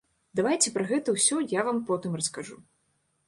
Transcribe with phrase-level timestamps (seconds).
[0.37, 2.57] Давайце пра гэта ўсё я вам потым раскажу.